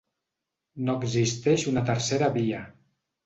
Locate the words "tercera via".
1.91-2.63